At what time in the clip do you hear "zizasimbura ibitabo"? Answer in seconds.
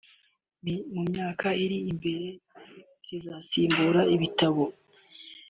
3.05-4.63